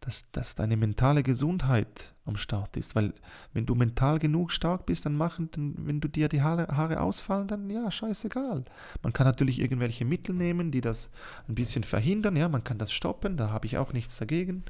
[0.00, 2.94] Dass, dass deine mentale Gesundheit am Start ist.
[2.94, 3.12] Weil
[3.52, 7.00] wenn du mental genug stark bist, dann machen, dann, wenn du dir die Haare, Haare
[7.00, 8.64] ausfallen, dann ja, scheißegal.
[9.02, 11.10] Man kann natürlich irgendwelche Mittel nehmen, die das
[11.48, 12.36] ein bisschen verhindern.
[12.36, 14.64] Ja, man kann das stoppen, da habe ich auch nichts dagegen.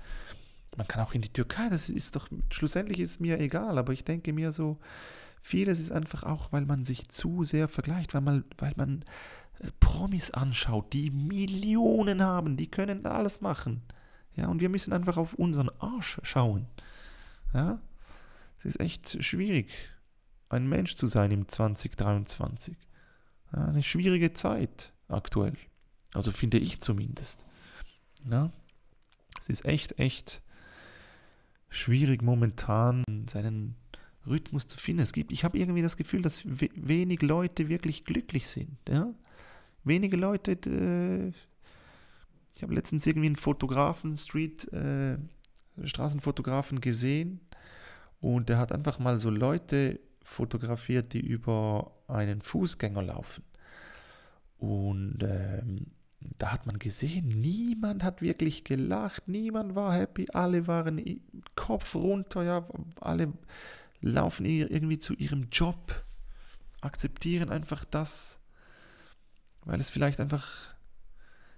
[0.77, 4.05] Man kann auch in die Türkei, das ist doch, schlussendlich ist mir egal, aber ich
[4.05, 4.79] denke mir so,
[5.43, 9.05] vieles ist einfach auch, weil man sich zu sehr vergleicht, weil man, weil man
[9.81, 13.83] Promis anschaut, die Millionen haben, die können alles machen.
[14.37, 16.67] Ja, und wir müssen einfach auf unseren Arsch schauen.
[17.53, 17.81] Ja,
[18.59, 19.71] es ist echt schwierig,
[20.49, 22.77] ein Mensch zu sein im 2023.
[23.53, 25.57] Ja, eine schwierige Zeit aktuell.
[26.15, 27.47] Also finde ich zumindest.
[28.31, 28.53] Ja,
[29.41, 30.43] es ist echt, echt
[31.69, 33.77] schwierig momentan seinen
[34.27, 35.03] Rhythmus zu finden.
[35.03, 38.77] Es gibt, ich habe irgendwie das Gefühl, dass wenig Leute wirklich glücklich sind.
[38.89, 39.15] Ja?
[39.89, 40.53] Wenige Leute.
[40.53, 41.33] Äh,
[42.55, 45.17] ich habe letztens irgendwie einen Fotografen, Street, äh,
[45.85, 47.41] Straßenfotografen gesehen
[48.21, 53.45] und der hat einfach mal so Leute fotografiert, die über einen Fußgänger laufen.
[54.59, 55.87] Und ähm,
[56.39, 61.21] da hat man gesehen, niemand hat wirklich gelacht, niemand war happy, alle waren
[61.55, 62.69] Kopf runter, ja,
[63.01, 63.33] alle
[64.01, 66.05] laufen irgendwie zu ihrem Job,
[66.81, 68.41] akzeptieren einfach das,
[69.69, 70.75] weil es vielleicht einfach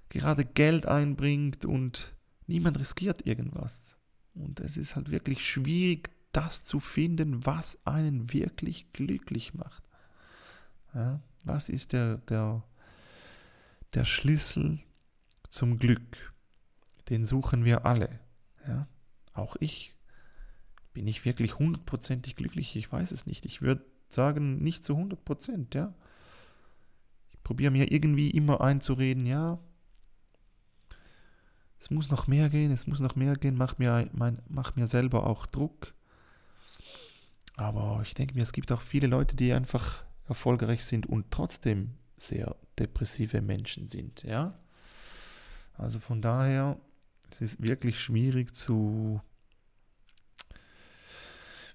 [0.09, 2.16] gerade Geld einbringt und
[2.49, 3.96] niemand riskiert irgendwas.
[4.35, 9.85] Und es ist halt wirklich schwierig, das zu finden, was einen wirklich glücklich macht.
[10.92, 12.64] Ja, was ist der, der,
[13.94, 14.81] der Schlüssel
[15.49, 16.35] zum Glück?
[17.11, 18.18] Den suchen wir alle.
[18.66, 18.88] Ja?
[19.35, 19.94] Auch ich
[20.92, 22.75] bin ich wirklich hundertprozentig glücklich?
[22.75, 23.46] Ich weiß es nicht.
[23.46, 25.94] Ich würde sagen, nicht zu 100 Prozent, ja.
[27.42, 29.59] Probiere mir irgendwie immer einzureden, ja,
[31.81, 34.87] es muss noch mehr gehen, es muss noch mehr gehen, mach mir, mein, mach mir
[34.87, 35.94] selber auch Druck.
[37.57, 41.94] Aber ich denke mir, es gibt auch viele Leute, die einfach erfolgreich sind und trotzdem
[42.16, 44.59] sehr depressive Menschen sind, ja.
[45.74, 46.79] Also von daher,
[47.31, 49.22] es ist wirklich schwierig zu,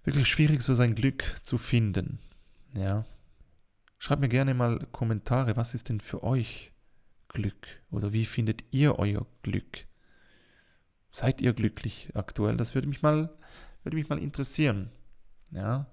[0.03, 2.19] wirklich schwierig, so sein Glück zu finden,
[2.75, 3.05] ja.
[3.97, 6.71] Schreibt mir gerne mal Kommentare, was ist denn für euch
[7.27, 9.85] Glück oder wie findet ihr euer Glück?
[11.11, 12.57] Seid ihr glücklich aktuell?
[12.57, 13.29] Das würde mich mal,
[13.83, 14.91] würde mich mal interessieren.
[15.51, 15.87] Ja.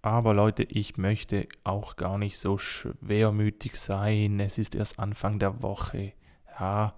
[0.00, 4.40] Aber Leute, ich möchte auch gar nicht so schwermütig sein.
[4.40, 6.14] Es ist erst Anfang der Woche.
[6.58, 6.94] Ja.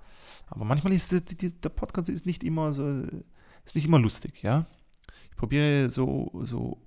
[0.47, 2.89] Aber manchmal ist der, Podcast ist nicht immer so,
[3.65, 4.67] ist nicht immer lustig, ja.
[5.31, 6.81] Ich probiere so, so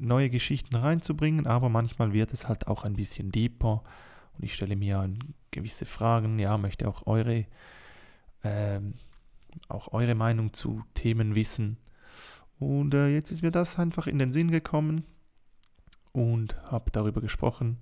[0.00, 3.82] neue Geschichten reinzubringen, aber manchmal wird es halt auch ein bisschen deeper
[4.36, 5.08] und ich stelle mir
[5.50, 7.46] gewisse Fragen, ja, möchte auch eure
[8.44, 8.94] ähm,
[9.68, 11.78] auch eure Meinung zu Themen wissen.
[12.58, 15.04] Und äh, jetzt ist mir das einfach in den Sinn gekommen
[16.12, 17.78] und habe darüber gesprochen.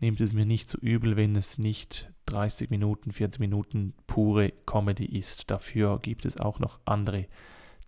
[0.00, 5.04] Nehmt es mir nicht so übel, wenn es nicht 30 Minuten, 40 Minuten pure Comedy
[5.04, 5.50] ist.
[5.50, 7.26] Dafür gibt es auch noch andere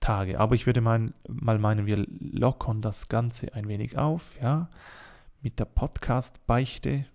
[0.02, 0.38] Tage.
[0.38, 4.68] Aber ich würde mein, mal meinen, wir lockern das Ganze ein wenig auf, ja,
[5.40, 7.06] mit der Podcast-Beichte.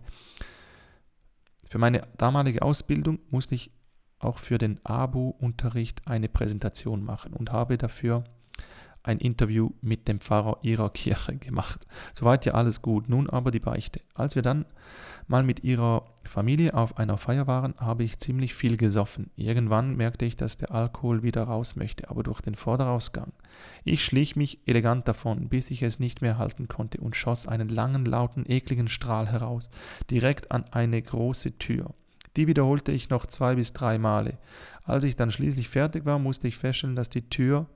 [1.70, 3.77] Für meine damalige Ausbildung musste ich
[4.20, 8.24] auch für den ABU-Unterricht eine Präsentation machen und habe dafür
[9.08, 11.88] ein Interview mit dem Pfarrer ihrer Kirche gemacht.
[12.14, 13.08] Soweit ja alles gut.
[13.08, 14.02] Nun aber die Beichte.
[14.14, 14.66] Als wir dann
[15.28, 19.32] mal mit ihrer Familie auf einer Feier waren, habe ich ziemlich viel gesoffen.
[19.38, 23.32] Irgendwann merkte ich, dass der Alkohol wieder raus möchte, aber durch den Vorderausgang.
[23.86, 27.70] Ich schlich mich elegant davon, bis ich es nicht mehr halten konnte und schoss einen
[27.70, 29.70] langen, lauten, ekligen Strahl heraus,
[30.12, 31.94] direkt an eine große Tür.
[32.38, 34.38] Die wiederholte ich noch zwei bis drei Male.
[34.84, 37.68] Als ich dann schließlich fertig war, musste ich feststellen, dass die Tür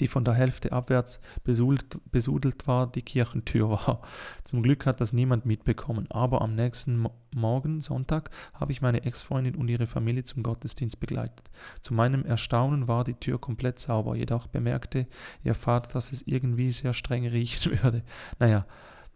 [0.00, 4.02] die von der Hälfte abwärts besudelt, besudelt war, die Kirchentür war.
[4.44, 9.54] Zum Glück hat das niemand mitbekommen, aber am nächsten Morgen, Sonntag, habe ich meine Ex-Freundin
[9.54, 11.50] und ihre Familie zum Gottesdienst begleitet.
[11.80, 15.06] Zu meinem Erstaunen war die Tür komplett sauber, jedoch bemerkte
[15.44, 18.02] ihr Vater, dass es irgendwie sehr streng riechen würde.
[18.38, 18.66] Naja,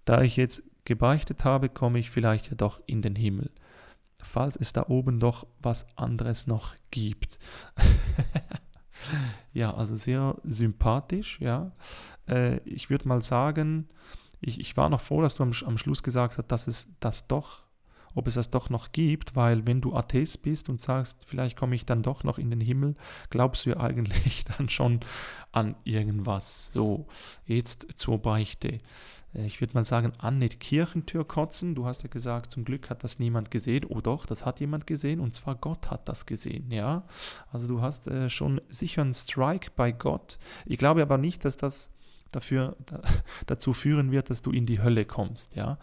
[0.05, 3.51] da ich jetzt gebeichtet habe, komme ich vielleicht ja doch in den Himmel.
[4.37, 7.39] Falls es da oben doch was anderes noch gibt.
[9.53, 11.71] Ja, also sehr sympathisch, ja.
[12.29, 13.89] Äh, ich würde mal sagen,
[14.41, 17.29] ich, ich war noch froh, dass du am, am Schluss gesagt hast, dass es das
[17.29, 17.63] doch,
[18.17, 21.77] ob es das doch noch gibt, weil wenn du Atheist bist und sagst, vielleicht komme
[21.77, 22.97] ich dann doch noch in den Himmel,
[23.31, 25.01] glaubst du ja eigentlich dann schon
[25.53, 26.73] an irgendwas.
[26.73, 27.07] So,
[27.47, 28.81] jetzt zur Beichte.
[29.35, 31.75] Äh, ich würde mal sagen, an die Kirchentür kotzen.
[31.75, 33.85] Du hast ja gesagt, zum Glück hat das niemand gesehen.
[33.87, 37.05] Oh doch, das hat jemand gesehen und zwar Gott hat das gesehen, ja.
[37.53, 40.39] Also du hast äh, schon sicher einen Strike bei Gott.
[40.65, 41.91] Ich glaube aber nicht, dass das
[42.33, 43.03] dafür, da,
[43.47, 45.79] dazu führen wird, dass du in die Hölle kommst, ja.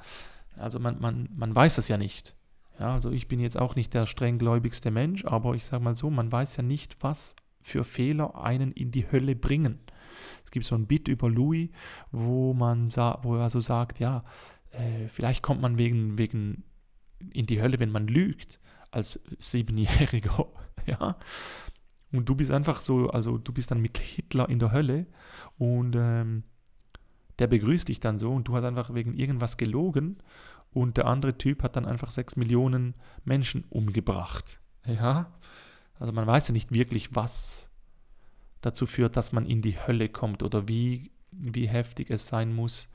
[0.57, 2.35] Also man, man, man weiß das ja nicht.
[2.79, 6.09] Ja, also ich bin jetzt auch nicht der strenggläubigste Mensch, aber ich sage mal so,
[6.09, 9.79] man weiß ja nicht, was für Fehler einen in die Hölle bringen
[10.53, 11.69] gibt so ein Bit über Louis,
[12.11, 14.23] wo man wo er so sagt, ja,
[14.71, 16.63] äh, vielleicht kommt man wegen, wegen
[17.31, 18.59] in die Hölle, wenn man lügt,
[18.91, 20.47] als Siebenjähriger,
[20.85, 21.17] ja.
[22.11, 25.07] Und du bist einfach so, also du bist dann mit Hitler in der Hölle
[25.57, 26.43] und ähm,
[27.43, 30.15] der begrüßt dich dann so und du hast einfach wegen irgendwas gelogen
[30.71, 32.93] und der andere Typ hat dann einfach sechs Millionen
[33.25, 34.61] Menschen umgebracht.
[34.85, 35.29] Ja,
[35.99, 37.69] also man weiß ja nicht wirklich, was
[38.61, 42.87] dazu führt, dass man in die Hölle kommt oder wie, wie heftig es sein muss,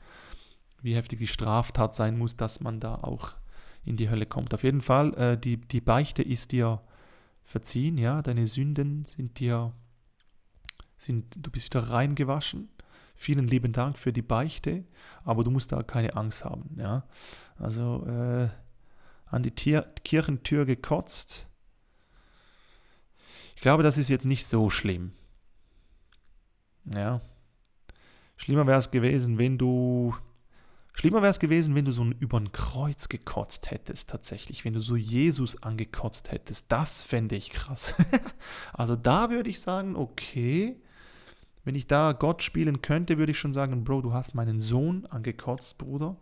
[0.81, 3.35] wie heftig die Straftat sein muss, dass man da auch
[3.85, 4.55] in die Hölle kommt.
[4.55, 6.81] Auf jeden Fall, äh, die, die Beichte ist dir
[7.43, 9.73] verziehen, ja, deine Sünden sind dir,
[10.97, 12.69] sind, du bist wieder reingewaschen.
[13.21, 14.85] Vielen lieben Dank für die Beichte,
[15.25, 17.03] aber du musst da keine Angst haben, ja.
[17.57, 18.47] Also äh,
[19.25, 21.49] an die Tier Kirchentür gekotzt.
[23.57, 25.11] Ich glaube, das ist jetzt nicht so schlimm.
[26.85, 27.19] Ja.
[28.37, 30.15] Schlimmer wäre es gewesen, wenn du
[30.93, 34.63] Schlimmer wäre es gewesen, wenn du so über ein Kreuz gekotzt hättest, tatsächlich.
[34.63, 36.71] Wenn du so Jesus angekotzt hättest.
[36.71, 37.95] Das fände ich krass.
[38.73, 40.81] also da würde ich sagen, okay,
[41.63, 45.05] wenn ich da Gott spielen könnte, würde ich schon sagen, Bro, du hast meinen Sohn
[45.07, 46.17] angekotzt, Bruder.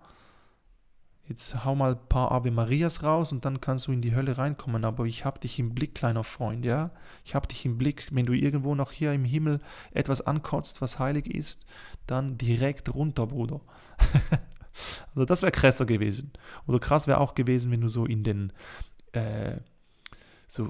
[1.27, 4.37] Jetzt hau mal ein paar Ave Marias raus und dann kannst du in die Hölle
[4.37, 4.85] reinkommen.
[4.85, 6.91] Aber ich habe dich im Blick, kleiner Freund, ja?
[7.25, 8.07] Ich habe dich im Blick.
[8.11, 9.59] Wenn du irgendwo noch hier im Himmel
[9.91, 11.65] etwas ankotzt, was heilig ist,
[12.05, 13.61] dann direkt runter, Bruder.
[15.15, 16.31] Also das wäre krasser gewesen.
[16.67, 18.53] Oder krass wäre auch gewesen, wenn du so in den
[19.13, 19.57] äh,
[20.49, 20.69] so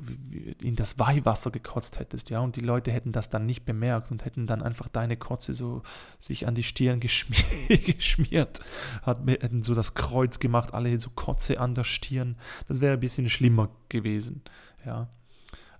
[0.59, 4.25] in das Weihwasser gekotzt hättest, ja, und die Leute hätten das dann nicht bemerkt und
[4.25, 5.83] hätten dann einfach deine Kotze so
[6.19, 6.99] sich an die Stirn
[7.69, 8.59] geschmiert,
[9.03, 12.37] hat, hätten so das Kreuz gemacht, alle so Kotze an der Stirn.
[12.67, 14.41] Das wäre ein bisschen schlimmer gewesen,
[14.85, 15.09] ja.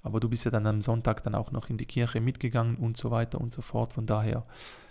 [0.03, 2.95] Aber du bist ja dann am Sonntag dann auch noch in die Kirche mitgegangen und
[2.97, 3.91] so weiter und so fort.
[3.93, 4.45] Von daher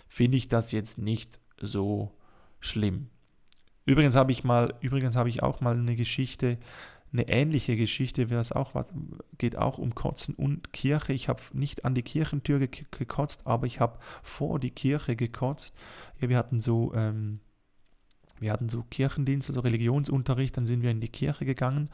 [0.09, 2.11] finde ich das jetzt nicht so
[2.59, 3.09] schlimm.
[3.85, 6.57] Übrigens habe ich mal, übrigens habe ich auch mal eine Geschichte,
[7.11, 8.73] eine ähnliche Geschichte, es auch
[9.37, 11.13] geht auch um Kotzen und Kirche.
[11.13, 15.73] Ich habe nicht an die Kirchentür gekotzt, aber ich habe vor die Kirche gekotzt.
[16.19, 17.39] Ja, wir hatten so, ähm,
[18.39, 21.89] wir hatten so Kirchendienst, also Religionsunterricht, dann sind wir in die Kirche gegangen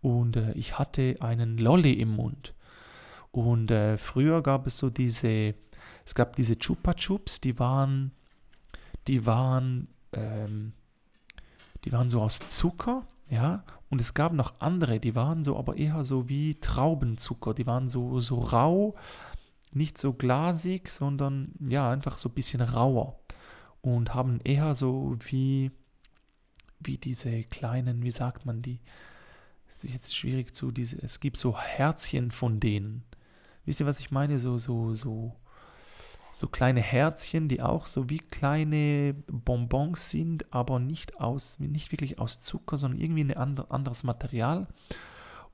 [0.00, 2.54] und äh, ich hatte einen Lolli im Mund.
[3.30, 5.54] Und äh, früher gab es so diese,
[6.04, 8.12] es gab diese Chupa Chups, die waren,
[9.06, 10.72] die waren, ähm,
[11.84, 15.76] die waren so aus Zucker, ja, und es gab noch andere, die waren so, aber
[15.76, 18.94] eher so wie Traubenzucker, die waren so, so rau,
[19.72, 23.18] nicht so glasig, sondern ja, einfach so ein bisschen rauer
[23.82, 25.70] und haben eher so wie,
[26.80, 28.80] wie diese kleinen, wie sagt man die,
[29.68, 33.04] es ist jetzt schwierig zu, diese, es gibt so Herzchen von denen.
[33.64, 34.38] Wisst ihr, was ich meine?
[34.38, 35.36] So, so, so,
[36.32, 42.18] so kleine Herzchen, die auch so wie kleine Bonbons sind, aber nicht, aus, nicht wirklich
[42.18, 44.68] aus Zucker, sondern irgendwie ein anderes Material.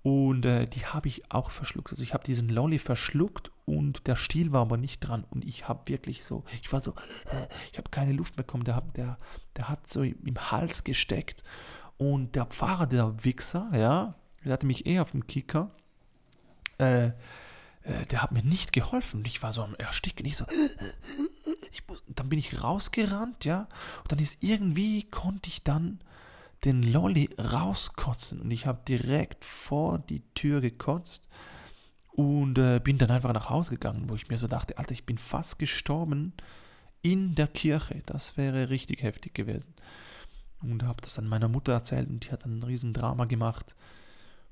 [0.04, 1.90] Und äh, die habe ich auch verschluckt.
[1.90, 5.24] Also ich habe diesen Lolli verschluckt und der Stiel war aber nicht dran.
[5.30, 8.64] Und ich habe wirklich so, ich war so, äh, ich habe keine Luft bekommen.
[8.64, 9.16] Der, der,
[9.56, 11.42] der hat so im Hals gesteckt.
[11.96, 15.70] Und der Pfarrer, der Wichser, ja, der hatte mich eh auf dem Kicker.
[16.76, 17.12] Äh,
[17.84, 19.22] äh, der hat mir nicht geholfen.
[19.26, 20.26] Ich war so am Ersticken.
[20.26, 20.46] Ich so,
[21.72, 23.68] ich, dann bin ich rausgerannt, ja.
[24.02, 26.00] Und dann ist irgendwie, konnte ich dann
[26.64, 28.40] den Lolli rauskotzen.
[28.40, 31.28] Und ich habe direkt vor die Tür gekotzt
[32.12, 35.04] und äh, bin dann einfach nach Hause gegangen, wo ich mir so dachte, Alter, ich
[35.04, 36.32] bin fast gestorben
[37.02, 38.02] in der Kirche.
[38.06, 39.74] Das wäre richtig heftig gewesen.
[40.62, 43.76] Und habe das dann meiner Mutter erzählt und die hat dann ein riesen Drama gemacht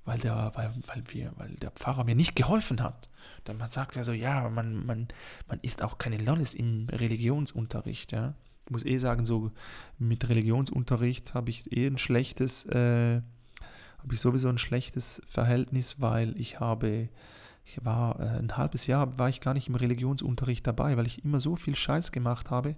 [0.04, 3.08] weil der, weil, weil, wir, weil der Pfarrer mir nicht geholfen hat.
[3.44, 5.08] Dann sagt er so, ja, man, man,
[5.48, 8.34] man isst auch keine Lollis im Religionsunterricht, ja.
[8.64, 9.50] Ich muss eh sagen, so
[9.98, 13.20] mit Religionsunterricht habe ich eh ein schlechtes, äh,
[13.98, 17.08] habe ich sowieso ein schlechtes Verhältnis, weil ich habe,
[17.64, 21.24] ich war äh, ein halbes Jahr war ich gar nicht im Religionsunterricht dabei, weil ich
[21.24, 22.76] immer so viel Scheiß gemacht habe,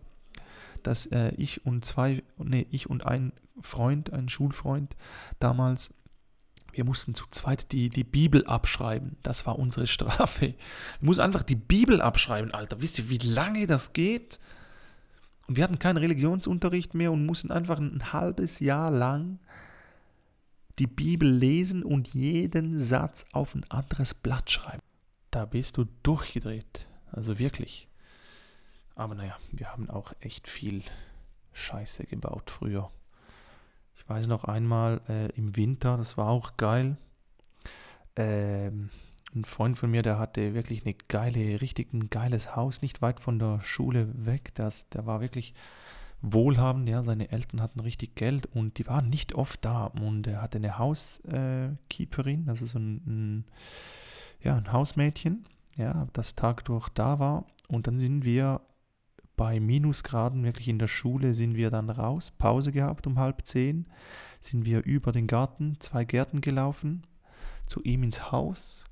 [0.83, 4.97] dass äh, ich und zwei, nee, ich und ein Freund, ein Schulfreund
[5.39, 5.95] damals
[6.75, 9.17] wir mussten zu zweit die, die Bibel abschreiben.
[9.23, 10.47] Das war unsere Strafe.
[10.49, 10.57] Wir
[11.01, 12.81] mussten einfach die Bibel abschreiben, Alter.
[12.81, 14.41] Wisst ihr, wie lange das geht?
[15.47, 19.39] Und wir hatten keinen Religionsunterricht mehr und mussten einfach ein halbes Jahr lang
[20.81, 24.83] die Bibel lesen und jeden Satz auf ein anderes Blatt schreiben.
[25.31, 26.89] Da bist du durchgedreht.
[27.13, 27.89] Also wirklich.
[28.97, 30.83] Aber naja, wir haben auch echt viel
[31.53, 32.91] Scheiße gebaut früher.
[34.05, 36.99] Ich weiß noch einmal äh, im Winter, das war auch geil.
[38.17, 38.91] Ähm,
[39.35, 43.19] ein Freund von mir, der hatte wirklich eine geile, richtig ein geiles Haus, nicht weit
[43.19, 44.55] von der Schule weg.
[44.57, 45.55] Das, der war wirklich
[46.21, 49.87] wohlhabend, ja, seine Eltern hatten richtig Geld und die waren nicht oft da.
[49.87, 53.45] Und er hatte eine Hauskeeperin, also so ein, ein,
[54.43, 55.47] ja, ein Hausmädchen,
[55.77, 57.47] ja, das Tag durch da war.
[57.69, 58.61] Und dann sind wir
[59.37, 63.87] bei Minusgraden wirklich in der Schule sind wir dann raus, Pause gehabt um halb zehn,
[64.41, 67.03] sind wir über den Garten, zwei Gärten gelaufen,
[67.67, 68.85] zu ihm ins Haus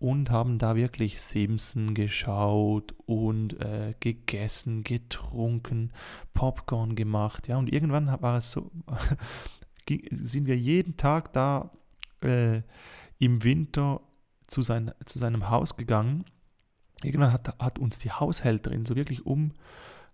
[0.00, 5.92] und haben da wirklich Simpson geschaut und äh, gegessen, getrunken,
[6.32, 7.48] Popcorn gemacht.
[7.48, 8.70] Ja, und irgendwann war es so,
[10.10, 11.70] sind wir jeden Tag da
[12.22, 12.62] äh,
[13.18, 14.00] im Winter
[14.46, 16.24] zu, sein, zu seinem Haus gegangen.
[17.02, 19.52] Irgendwann hat, hat uns die Haushälterin so wirklich um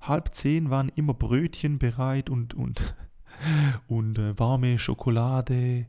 [0.08, 2.96] halb zehn waren immer Brötchen bereit und, und,
[3.88, 5.86] und äh, warme Schokolade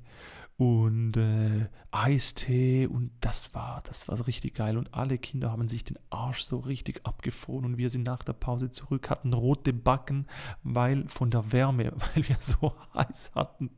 [0.57, 4.77] und äh, Eistee und das war, das war richtig geil.
[4.77, 8.33] Und alle Kinder haben sich den Arsch so richtig abgefroren und wir sind nach der
[8.33, 10.25] Pause zurück, hatten rote Backen,
[10.63, 13.69] weil von der Wärme, weil wir so heiß hatten.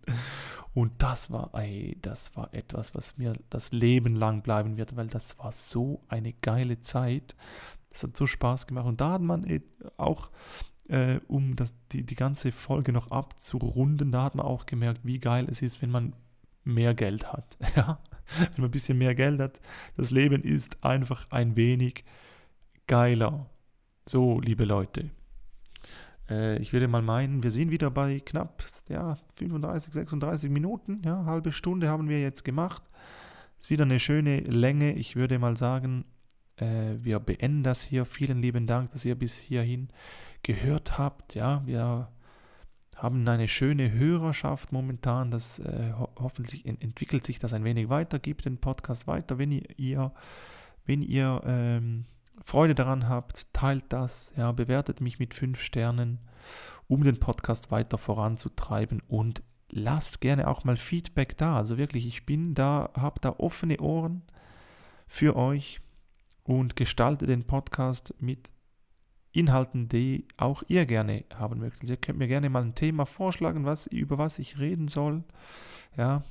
[0.73, 5.07] Und das war, ey, das war etwas, was mir das Leben lang bleiben wird, weil
[5.07, 7.35] das war so eine geile Zeit,
[7.89, 9.61] das hat so Spaß gemacht und da hat man
[9.97, 10.29] auch
[10.89, 15.19] äh, um das, die, die ganze Folge noch abzurunden, da hat man auch gemerkt, wie
[15.19, 16.13] geil es ist, wenn man
[16.63, 17.57] mehr Geld hat.
[17.75, 17.99] Ja?
[18.37, 19.59] Wenn man ein bisschen mehr Geld hat,
[19.97, 22.03] das Leben ist einfach ein wenig
[22.85, 23.49] geiler.
[24.05, 25.09] So, liebe Leute.
[26.29, 31.01] Äh, ich würde mal meinen, wir sind wieder bei knapp ja, 35, 36 Minuten.
[31.03, 32.83] Ja, halbe Stunde haben wir jetzt gemacht.
[33.59, 34.93] Ist wieder eine schöne Länge.
[34.93, 36.18] Ich würde mal sagen, äh,
[36.59, 38.05] wir beenden das hier.
[38.05, 39.89] Vielen lieben Dank, dass ihr bis hierhin
[40.43, 41.35] gehört habt.
[41.35, 42.09] Ja, wir
[42.95, 45.31] haben eine schöne Hörerschaft momentan.
[45.31, 48.19] Das äh, ho hoffentlich ent entwickelt sich das ein wenig weiter.
[48.19, 50.11] Gebt den Podcast weiter, wenn ihr,
[50.85, 52.05] wenn ihr ähm,
[52.43, 56.19] Freude daran habt, teilt das, ja, bewertet mich mit fünf Sternen,
[56.87, 61.57] um den Podcast weiter voranzutreiben und lasst gerne auch mal Feedback da.
[61.57, 64.23] Also wirklich, ich bin da, habe da offene Ohren
[65.07, 65.81] für euch
[66.49, 68.51] und gestalte den Podcast mit
[69.31, 71.87] Inhalten, die auch ihr gerne haben möchtet.
[71.87, 75.23] Ihr könnt mir gerne mal ein Thema vorschlagen, was, über was ich reden soll.
[75.95, 76.23] Ja,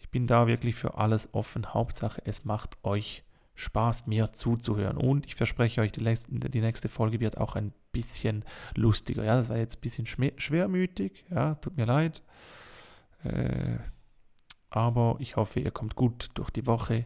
[0.00, 1.72] ich bin da wirklich für alles offen.
[1.72, 3.22] Hauptsache, es macht euch
[3.54, 4.96] Spaß, mir zuzuhören.
[4.96, 8.44] Und ich verspreche euch, die nächste, die nächste Folge wird auch ein bisschen
[8.74, 9.22] lustiger.
[9.22, 10.06] Ja, das war jetzt ein bisschen
[10.36, 11.24] schwermütig.
[11.30, 12.24] Ja, tut mir leid.
[13.22, 13.76] Äh,
[14.68, 17.04] aber ich hoffe, ihr kommt gut durch die Woche.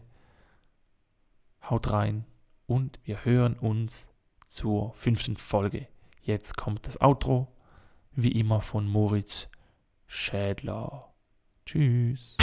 [1.70, 2.24] Haut rein
[2.66, 4.08] und wir hören uns
[4.46, 5.88] zur fünften Folge.
[6.22, 7.48] Jetzt kommt das Outro,
[8.12, 9.48] wie immer von Moritz
[10.06, 11.12] Schädler.
[11.64, 12.36] Tschüss.